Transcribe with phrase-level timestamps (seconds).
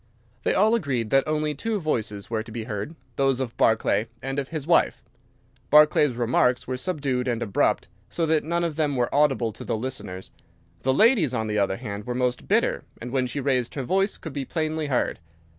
[0.41, 4.39] They all agreed that only two voices were to be heard, those of Barclay and
[4.39, 5.03] of his wife.
[5.69, 9.77] Barclay's remarks were subdued and abrupt, so that none of them were audible to the
[9.77, 10.31] listeners.
[10.81, 14.17] The lady's, on the other hand, were most bitter, and when she raised her voice
[14.17, 15.19] could be plainly heard.